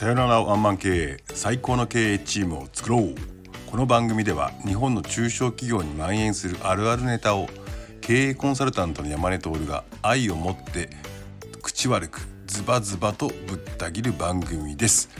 [0.00, 3.14] さよならワンマン経営最高の経営チームを作ろう。
[3.70, 7.50] この番組では日本の中小企業に蔓延するあるあるネタを
[8.00, 10.88] 経営コンサルタントの山根徹が愛を持って
[11.60, 15.10] 口悪くズバズバとぶった切る番組です。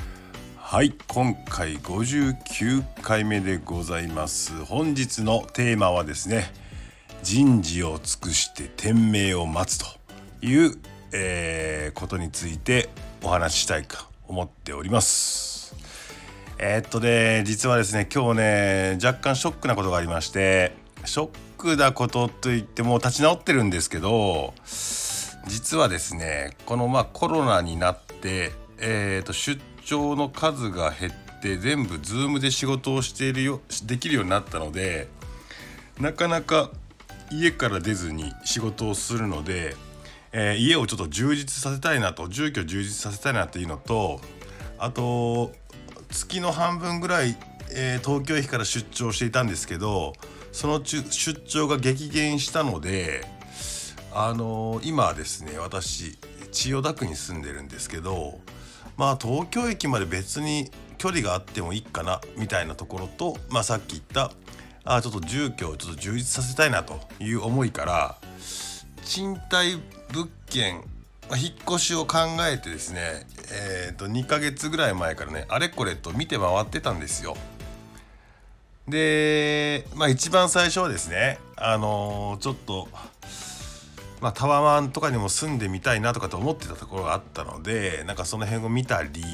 [0.57, 4.65] はい今回59回目でございます。
[4.65, 6.51] 本日のテーマはですね
[7.23, 9.85] 人事を尽くして天命を待つと
[10.41, 10.73] いう、
[11.13, 12.89] えー、ことについて
[13.23, 15.75] お話ししたいか思っております。
[16.59, 24.53] えー、っとね実はですね今日ね若干ショックなことがありましてショックなことといっても立ち直ってるんですけど
[25.47, 35.09] 実はですねこのまあコロナになってえー、っと出張の数が減って全部 Zoom で仕事をしているよできるようになったので
[35.99, 36.71] なかなか
[37.33, 39.77] 家から出ずに仕事をするので
[40.33, 44.21] えー、家をちょっと充実させたいなと住居充実させたいなっていうのと
[44.79, 45.53] あと
[46.11, 47.37] 月の半分ぐらい、
[47.73, 50.13] えー、東京駅から出張していたんですけど
[50.53, 53.25] その出張が激減したので
[54.13, 56.19] あのー、今ですね私
[56.51, 58.41] 千代田区に住んでるんですけど
[58.97, 64.33] まあ東京駅まで別に距離があってもいいかなみたいなところと、まあ、さっき言った
[64.85, 68.20] あちょっと住居をちょっと充実させたいなという思いから
[69.11, 69.77] 賃貸
[70.13, 70.85] 物件、
[71.29, 77.37] ま、引っ越しを考えてですね、えー、と2ヶ月ぐらい前からねあれこれと見て回ってたんですよ。
[78.87, 82.87] でまあ一番最初はですねあのー、ちょっと、
[84.21, 89.25] まあ、タワマンとかにも住んでみたいなとかと思ってたところがあったのでなんかその辺を見たり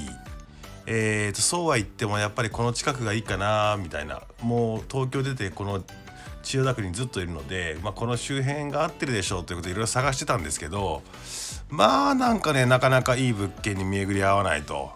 [0.87, 5.85] えーとそうは言ってもやっぱりこの近くがいいかなみたいなもう東京出てこの
[6.47, 11.03] 千代田区にずっといるので、まあ、この周辺が合ってるでしょうということでいろいろ探してたんですけど
[11.69, 14.91] まあなんかねなかなかいい物件に巡り合わないと。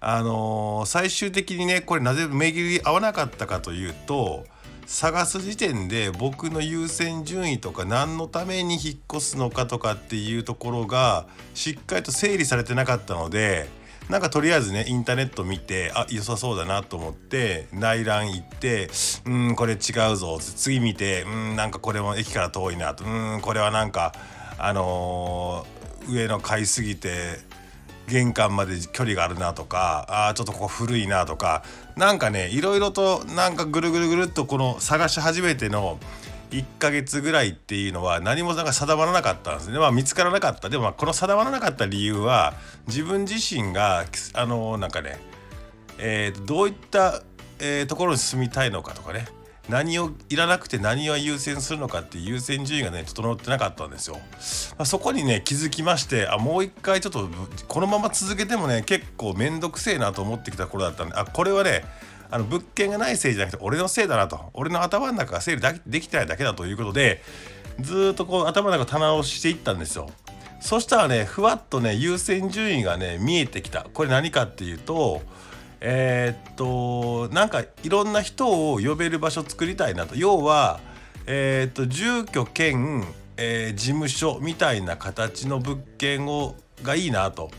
[0.00, 4.44] あのー、最終的にねこれなぜ巡り合わなかったかというと
[4.86, 13.68] 探す時点で僕の優先順位とか何のために引っ越すのかとかっていうところがしっかりと整理されてなかったので
[14.08, 18.88] なんかとりあえずねインターネット見てあ良さそうだなと思って内覧行って
[19.26, 24.14] うんこれ違うぞ次見てうんなんかこれも駅から遠いなとうんこれはなんか
[24.58, 27.38] あのー、上の買いすぎて
[28.08, 31.62] 玄関まで距離があるなとかあちょっとここ古いなとか
[31.96, 35.98] なんかねいろいろとなんかぐるぐるぐるっとこの探し始めての
[36.50, 39.78] 1ヶ月ぐらいっていうのは何もなんか定まらなかったんですね。
[39.78, 40.68] まあ見つからなかった。
[40.68, 42.54] でもこの定まらなかった理由は
[42.88, 45.18] 自分自身があのなんかね、
[45.98, 47.22] えー、どういった、
[47.60, 49.26] えー、ところに住みたいのかとかね
[49.68, 54.16] 何をいらなくて何を優先するのかっていう優先順位がね整ってなかったんですよ。
[54.78, 57.28] まあ、そこにね気づきましてあもう一回ちょっと
[57.68, 61.84] このまま続けてもね結構面倒くせえなと思ってきた頃だったんであこれはね
[62.30, 67.22] あの物件がないせいじゃなくて俺のせいだなと俺の頭の中が整理できてないだけだということで
[67.80, 70.10] ずっとこう頭の中棚をしていったんですよ。
[70.60, 75.22] そしたらねふわっとね優先順位がね見えてきたこれ何かっていうと
[75.80, 76.54] えー、っ
[77.28, 80.80] となんかいろんな人を呼べる場所作りたいなと要は
[81.26, 83.04] えー、っと住居兼、
[83.36, 87.50] えー、事務所みたいな形の物件をがいいなと。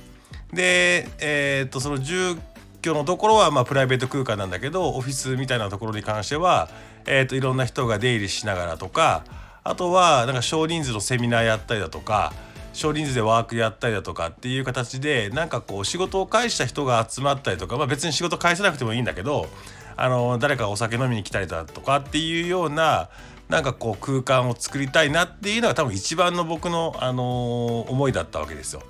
[0.53, 2.35] でえっとその住
[2.81, 6.69] 居のところはまあプライベート空間なんだけどオフィスみたいなところに関しては、
[7.05, 9.23] えー、といろんな人が出入りしながらとか
[9.63, 12.33] あとはなんか少人数のセミナーやったりだとか
[12.73, 19.47] 少人数でワークやったりだとかっていう形でなんかこう仕事を返した人が集まったりとか、まあ、別に仕事返さなくてもいいんだけど
[19.95, 23.09] あの誰かお酒飲みに来たりだとかっていうような
[23.49, 28.83] なんかこう空間を作りたいなっていうのが多分一番の僕の、あの思いだったわけですよ。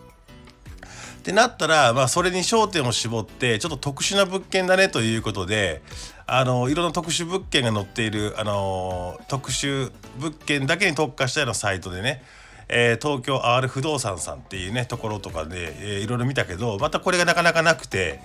[1.20, 5.82] ってなったら、まあ、それに焦点を絞ってちょっと特殊な物件だねということで
[6.26, 12.24] あのいろんな特殊物件が載っているあの特殊物件だけに特化したようなサイトでね
[12.70, 18.20] えー、東京 R 不動産さんっていうねところとかで、えー、いろいろ見たけどまたこれがなかなかなくて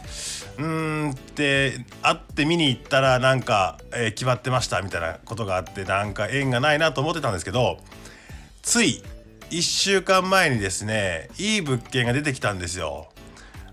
[0.59, 7.79] うんって会って見に行ったらなんか、えー、決まってましたみたいなことがあってなんか縁がないなと思ってたんですけど
[8.63, 9.03] つい
[9.51, 13.09] 1週間前にですねいい物件が出てきたんですよ。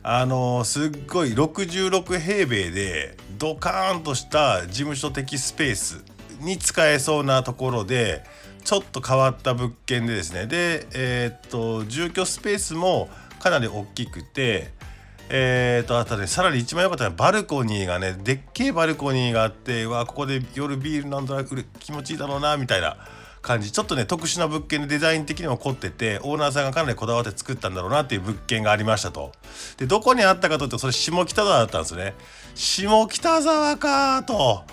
[0.03, 6.03] あのすっごい66平米でドカーンとした事務所的スペース
[6.39, 8.23] に使えそうなところで
[8.63, 10.47] ちょっと変わった物件でですね。
[10.47, 13.09] でえー、っと住居スペースも
[13.39, 14.71] かなり大きくて
[15.33, 22.97] えー、とあとねさらに一番良かったのはバルコニーがねでっけえバルコニーがあってわここで夜ビールなんとなく気持ちいいだろうなみたいな
[23.41, 23.71] 感じ。
[23.71, 29.31] ちょっとね特殊な物件でデザイン的にも凝っててオーナーさんがかなりこだわって作ったんだろうなっていう物件がありましたと。
[29.77, 32.13] でどこにあったかというとそれ下北沢だったんですね。
[32.55, 34.63] 下北沢かと。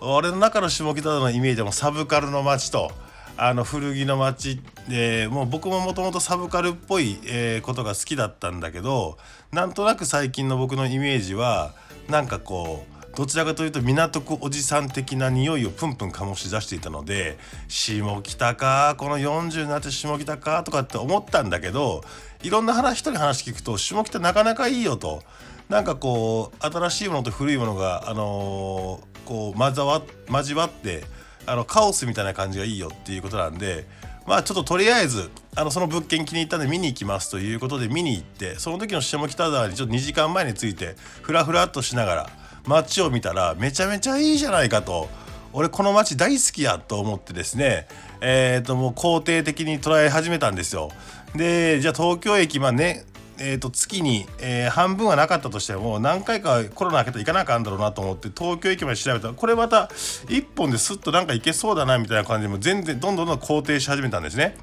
[0.00, 2.92] 俺の中の下北沢のイメージもサブカルの街と
[3.36, 9.18] あの古着の街でもう僕ももともとサブカルっぽい、えー、ことが好きだったんだけど
[9.52, 11.74] なんとなく最近の僕のイメージは
[12.08, 17.38] なんかこうどちらかというと港区おじさん的な匂いをプンプン醸し出していたので
[17.68, 22.02] 下北かこの40になって下北かとかって思ったんだけど
[22.42, 25.22] いろんな話人に話聞くと下北なかなかいいよと。
[25.68, 31.04] なんかこう新しいものと古いものがあのー、こう交わ交わって
[31.46, 33.86] あのカオスみたいな感じがいいよっていうことなんで
[34.26, 42.30] まあちょっととりあえずあのその物件気に入ったんで見に行きますということで見に行ってその時の下北沢にちょっと2時間前についてフラフラっとしながら
[42.66, 45.08] 街を見たらめちゃめちゃいいじゃないかと。
[45.56, 47.86] 俺この街大好きやと思ってですね
[48.20, 50.90] えっ、ー、ともう肯定的に捉え始めたんですよ。
[51.36, 53.04] でじゃあ東京駅まあね
[53.38, 59.90] えー、と月に、えー、半分はなかったとしても何回かコロナ明けたら行かなあかんだろうなと思って東京駅まで調べたらこれまた
[60.26, 64.56] 1本ですっとなんか行けそうだなみたいな感じでも全然どんどんどん肯定し始めたんですね。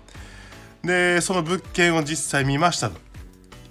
[0.84, 2.96] でその物件を実際見ましたと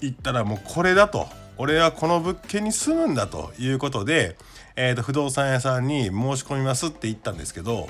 [0.01, 1.27] 言ったらもうこれだと
[1.57, 4.37] 俺はこの物件に住むんだということで、
[4.77, 7.89] えー、と不動産屋さんに申し込みますって言ったんですけど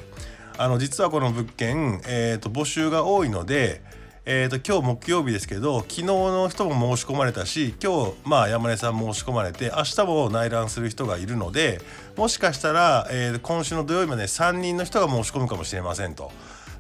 [0.59, 3.83] あの実はこの物件、えー、と募集が多いので
[4.32, 11.81] えーと、今日木曜日ですけど昨日の人も申し込まれたし今日、まあ、山根さん申し込まれて明日も内覧する人がいるので
[12.17, 16.31] もしかしたら、えー、今週の土曜日まで3人の人が申し込むかもしれませんと。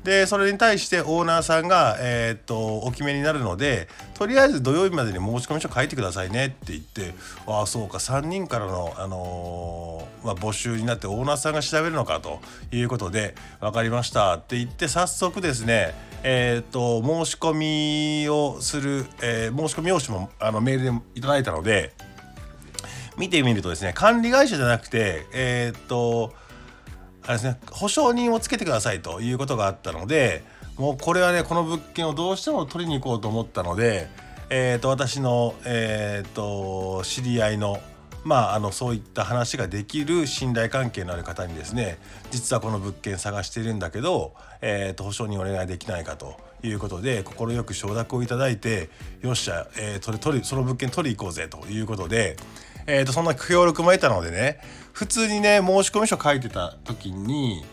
[0.04, 7.12] でそれに対してオーナーさんが、えー、っとお決めになるのでとりあえず土曜日までに申し込み書書いてくださいねって言って
[7.46, 12.40] ああそうか3人からの、あのー、まあ、募集になってオーナーさんが調べるのかと
[12.72, 17.54] いうことで分かりましたって言って早速ですねえー、と申し込
[18.24, 21.92] みをする、えー、申し込み用紙もあのメールでいただいたので
[23.16, 26.32] 見てみるとですね管理会社じゃなくてえっと
[27.22, 30.42] あれですね保証人をつけてくださいということがあったので
[30.76, 34.08] もうこれはねこの物件をどうしても取りに行こうと思ったので、
[34.48, 37.78] えーと、私の、えーと、知り合いの
[38.22, 41.98] まあ、あのそういった話ができる信頼関係のある方にですね
[42.30, 48.90] 実はこの物件探しているんだけど、えーと、保証人お願いできないかということで快く承諾をいただいて
[49.22, 52.36] よっしゃ、えー、それ取りその物件取り行こうぜということで、
[52.86, 54.60] えー、とそんな協力も得たのでね
[54.92, 57.64] 普通にね申込書書いてた時に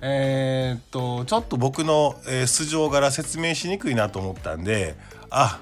[0.00, 4.94] えー、っとちょっと僕の、えー、素性柄説明しにくいなと思ったんで
[5.30, 5.60] あ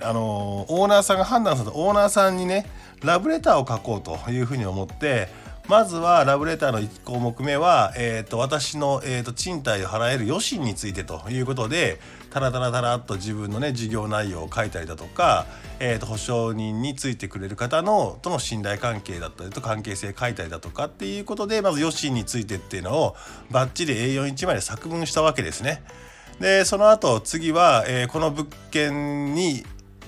[0.00, 2.66] あの、オーナーさんが判断されたオーナーさんにね
[3.04, 5.28] ラブレターを書こうというふうに思って
[5.68, 11.98] まずはラブレターの1項目目は、えーと、私の、えーと、賃貸を払える余震についてということで
[12.30, 15.46] タラタラタラっと自分のね事業内容を書いたりだとか、
[15.80, 23.16] えーと、保証人についてくれる方のとの信頼関係だったりと関係性書いたりだとかっていうことでまず余震についてっていうのを
[23.50, 25.82] バッチリ A41 枚で作文したわけですね。
[26.40, 29.64] でその後次は、えー、この物件に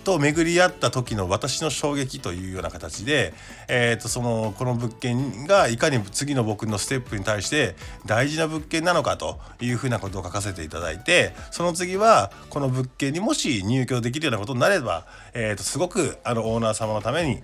[0.07, 3.35] と巡り合った時の私の衝撃というような形で、
[3.67, 7.75] えー、とそのこの物件がいかに次の僕のステップに対して
[8.07, 17.43] 大事な物件なのかというふうなことを書かせていただいてその次はこの物件にもし入居できるようなことになれば、えー、とすごくあのオーナー様のために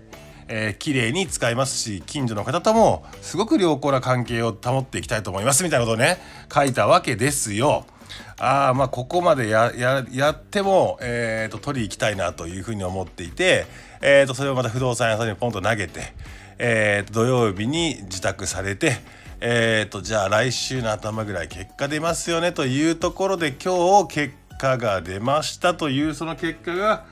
[0.48, 6.18] えー、綺麗に使いますし近所の方ともすごく良好な関係を保っていきたいと思いますみたいなことをね
[6.52, 7.86] 書いたわけですよ。
[8.38, 13.66] ああまあここまでやややっても、えーと、取り行きたいなというふうに思っていて、
[14.00, 16.12] えーと、それをまた不動産屋さんにポンと投げて、
[16.58, 18.96] えーと、土曜日に自宅されて、
[19.40, 27.04] えー、とじゃあ来週の頭ぐらい結果出ますよねというところで今日結果が出ましたというその結果が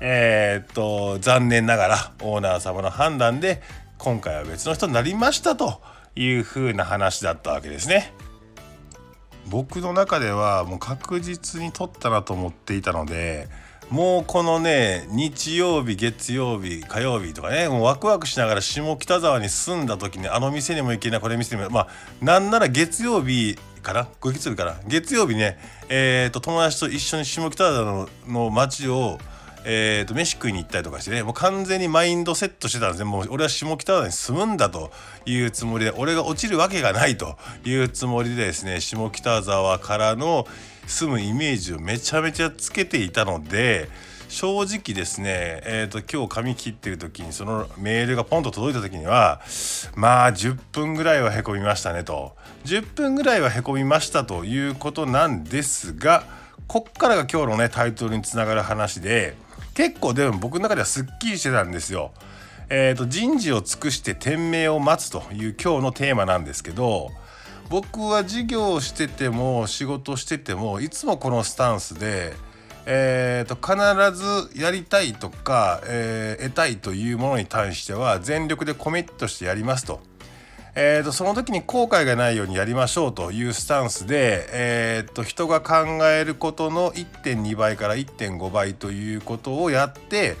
[0.00, 3.62] えー、と残念ながらオーナー様の判断で
[3.98, 5.80] 今回は別の人になりましたと
[6.14, 8.12] いうふうな話だったわけですね。
[9.48, 13.48] 僕の中ではもう確実に取ったなと思っていたので
[13.90, 21.88] もうこのね日曜日月曜日火曜日とかねもうワクワクしながら下北沢に住んだ時にあの店にも行けないこれ店にもまあ
[22.20, 24.08] なんなら月曜日かな？
[24.20, 24.74] 月曜日かな？
[24.88, 29.18] 月曜日ねえー、と友達と一緒に下北沢のの街を
[29.68, 33.04] えーと、飯食いに行ったりとかしてねもう完全にマインドセットしてたんですね。
[33.04, 34.92] もう俺は下北沢に住むんだと
[35.26, 40.46] いうつもりで俺が落ちるわけがないというつもりでですね下北沢からの
[40.86, 43.88] 住むイメージをめちゃめちゃつけていたので
[44.28, 49.40] 正直ですね、えーと、今日髪切ってる時にそのメールがポンと届いた時には
[49.94, 52.34] まあ10分ぐらいはへこみましたねと。
[52.64, 56.24] 10分ぐらいはへこみましたということなんですが
[56.66, 59.36] こっからが今日のねタイトルにつながる話で
[59.76, 62.10] 結構でも僕の中ではすっきりしてたんですよ。
[62.70, 67.12] えーと、人事を尽くして天命を待つという今日のテーマなんですけど
[67.68, 72.32] 僕は授業をしてても仕事しててもいつもこのスタンスで、
[72.86, 80.00] えーと、必ずやりたいとか、えー、得たいというものに対しては全力でコミットしてやりますと。
[80.78, 85.74] えーと、その時に後悔がないようにやりましょうというスタンスで、えーと人が考
[86.06, 90.36] えることの1.2倍から1.5倍ということをやって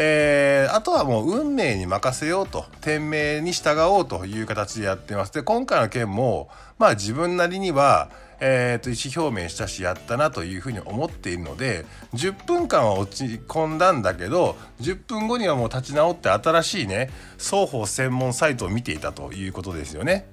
[0.00, 5.32] えー、あとはもう運命に任せようと天命に従おうという形でやってます。
[5.32, 8.08] で今回の件もまあ自分なりには
[8.40, 20.28] えー、と意思表明したしやったなというふうに思っているので10分間は落ち込んだんだけど10分後にはもう立ち直って新しいね双方専門サイトを見ていたということですよね。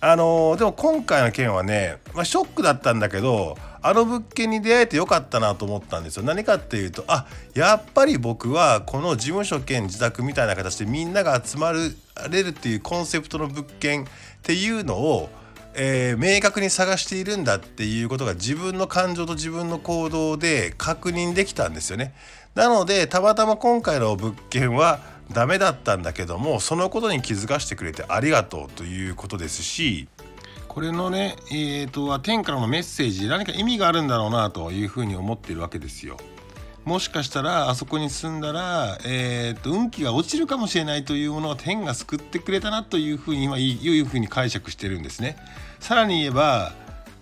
[0.00, 14.06] あのー、でも今回の件はね、まあ、ショックだったんだけどあの物件に出会えてよかったなと思ったんですよ何かっていうとあやっぱり僕はこの事務所兼自宅みたいな形でみんなが集まれるっていうコンセプトの物件っ
[14.42, 15.28] ていうのを
[15.78, 22.14] えー、明確に探しているんだっていうことが自分の感情と自分の行動で確認できたんですよね。
[22.54, 30.08] なのでたまたま今回の物件はダメだったんだけどもそのことに気づかせてくれてありがとうということですし
[30.66, 36.16] これのねえーと、は天からのメッセージ何か意味があるんだろうなというふうに思っているわけですよ。
[36.86, 45.36] もしかしたらあそこに住んだら、えーと、運気が落ちるかもしれないというものを天が救ってくれたなというふうに今いうふうに解釈してるんですね。
[45.80, 46.72] さらに言えば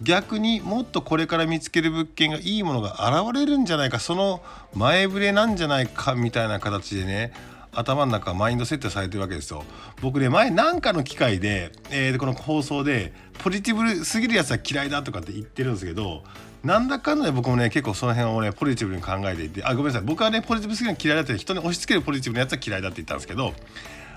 [0.03, 4.43] 逆にもっとこれから見つける物件がいいものが現れるんじゃないかその
[4.75, 7.33] 前触れなんじゃないかみたいな形でね
[7.73, 9.65] 頭の中マインドセットされてるわけですよ。
[10.03, 16.23] 僕ね前なんかの機会で、えー、この放送でポジティブすぎるやつは嫌いだとかって言ってるんですけど
[16.65, 20.03] なんだかんだで僕もね結構その辺をねポジティブに考えていてあごめんなさい。
[20.03, 23.53] 僕はねポジティブすぎるの嫌いだって人に押し付けるポジティブなやつは嫌いだって言ったんですけど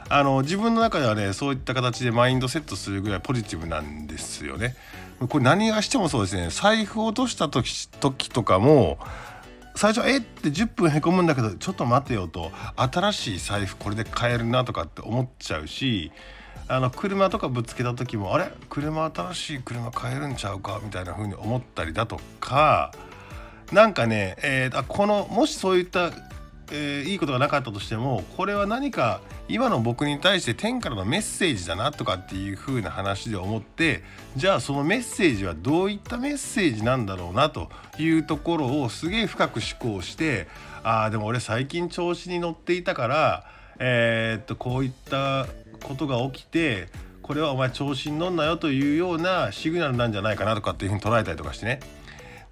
[0.09, 4.75] あの自分の中ではねそういった形でマインドセットするぐらいポジティブなんですよね。
[5.27, 6.49] これ何がしてもそうですね。
[6.49, 8.97] 財布を落とした時時とかも
[9.75, 12.51] 最初えって10分へこむんだけどちょっと待てよと。
[12.77, 16.13] 新しい財布これで買えるなとかって思っちゃうし
[16.69, 18.51] あの車とかぶつけた時もあれ？
[18.69, 20.79] 車新しい車買えるんちゃうか？
[20.83, 22.91] みたいな風に思ったりだとか
[23.71, 26.11] なんかね、えー、このもしそういった
[26.69, 34.03] えー、いいことがなかったとしてもこれは何か今の僕に対して天からのメッセージだなとかっていう風な話で思って
[34.35, 40.49] じゃあそのメッセージはどういったメッセージなんだろうなというところをすげえ深く思考して
[40.83, 43.45] ああでも俺最近調子に乗っていたから
[43.79, 45.45] えー、っとこういった
[45.83, 46.87] ことが起きて
[47.21, 51.79] これはお前調子に乗んなよというようなシグナルなんじゃないかなとかっていうふうに捉えたりとかしてね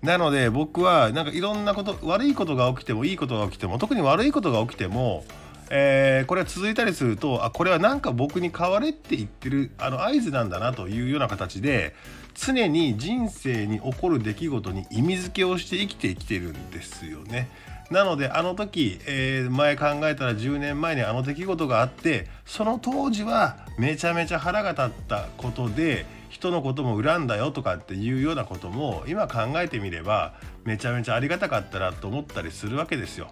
[0.01, 5.23] なので僕はなんかいろんなこと悪いことが起きてもいいことが起きても特に悪いことが起きても、
[5.69, 11.95] えー、これは続いたりするとあこれはなんか僕に変われって言ってるあの合図なんだなというような形で
[12.33, 17.49] 常に人生に起こる出来事に意味付けをして生きてきてるんですよね。
[17.91, 33.31] なのであの時、えー、前考えたら10年前にあの出来事があってその当時はめちゃめちゃ腹が立ったことで人のことも恨んだよとかっていうようなことも今考えてみればめちゃめちゃありがたかったなと思ったりするわけですよ。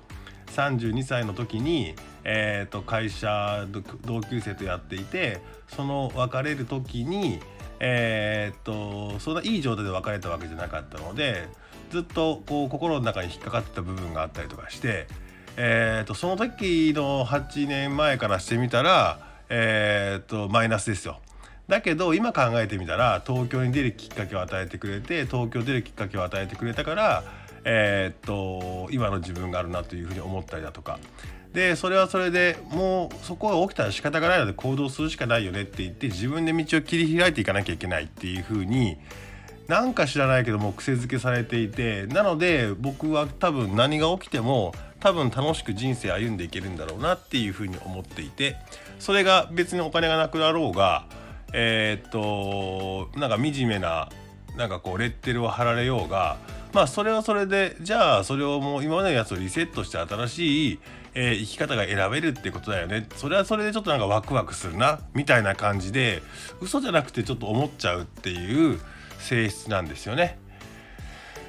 [0.54, 3.66] 32歳の時に、えー、と会社
[4.06, 7.40] 同級生とやっていてその別れる時に、
[7.80, 11.50] えー、とそんないい状態で別れたわけじゃなかったので
[11.94, 15.06] ずっとこう心の中に引っかかってた部分があったりとかして、
[15.58, 21.20] えー、とその時の8年前からしてみたら、えー、とマイナスですよ。
[21.68, 27.24] だけど今考えてみたら東京に出るきっかけを与えてくれて東京出るきっかけを与えてくれたから
[27.64, 31.00] えー、っと今の自分があるなというふうに思ったりだとか
[31.54, 38.98] でそれはそれでもうそこが起きたら仕方がないので行動するしかないよねって言って自分で道を切り開いていかなきゃいけないっていうふうに
[39.68, 48.58] なんか知らないけども癖づけされていてなので僕は多分何が起きても多分楽しく人生歩んでいけるんだろうなっていうふうに思っていて
[49.00, 51.06] それが別にお金がなくなろうが
[51.54, 54.10] えー、っとなんか惨めな
[54.58, 56.38] なんかこうレッテルを貼られようが
[56.74, 60.80] まあそれはそれでじゃあそれをもう今までのやつをリセットして新しい、
[61.14, 63.08] えー、生き方が選べるってことだよね。
[63.16, 66.22] それはそれでちょっとなんかワクワクするなみたいな感じで
[66.62, 68.80] 嘘じゃなくてちょっと思っちゃうっていう
[69.24, 70.38] 性質なんですよね。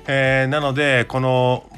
[0.06, 1.70] えー、なのでこの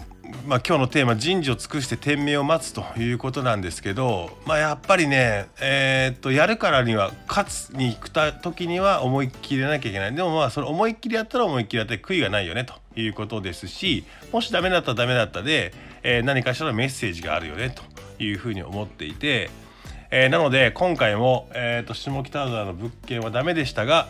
[0.47, 15.73] まあ、今日のテーマ「人事を尽くして天命を待つ」ということなんですけど、まあ、やっぱりね、えー、っとやるからには勝つに行くた時には思いっきりやらなきゃいけないでもまあそれ思いっきりやったら思いっきりやって悔いがないよねということですしもしダメだったらダメだったで、
[16.03, 17.83] えー、何かしらのメッセージがあるよねと
[18.23, 19.51] いうふうに思っていて、
[20.11, 24.09] え、なので今回も、えー、と下北沢の物件はダメでしたが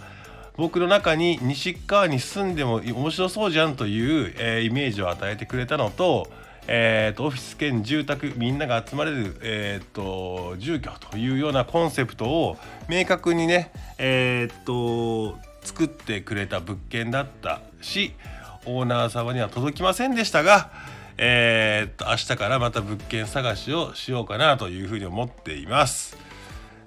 [0.56, 6.28] 僕の中に西川に住んでも面白そうじゃんという、えー、イメージを与えてくれたのと,、
[6.66, 12.56] えーと、オフィス兼住宅みんなが集まれる、えーと、住居というようなコンセプトを
[12.88, 18.14] 明確にね、えーと、作ってくれた物件だったし
[18.64, 20.70] オーナー様には届きませんでしたが、
[21.18, 26.25] えー、と明日からまた物件探しをしようかなというふうに思っています。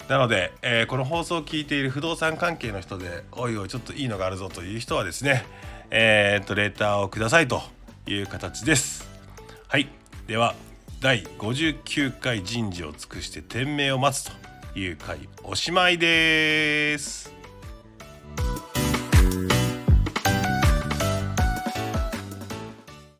[0.09, 5.45] なので、えー、この放送を聞いている不動産関係の人でおいおいちょっといいのがあるぞという人はですね
[5.91, 7.61] えー、っとレターをくださいと
[8.07, 9.07] いう形です。
[9.67, 9.87] はい。
[10.27, 10.55] では
[10.99, 14.31] 第59回人事を尽くして天命を待つ
[14.73, 17.38] という回おしまいです。